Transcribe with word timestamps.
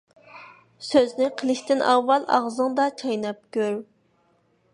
سۆزنى 0.85 1.27
قىلىشتىن 1.41 1.85
ئاۋۋال، 1.91 2.27
ئاغزىڭدا 2.39 2.89
چايناپ 3.03 3.45
كۆر. 3.59 3.81